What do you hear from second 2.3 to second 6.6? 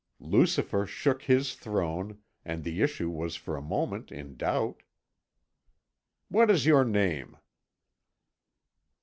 and the issue was for a moment in doubt." "What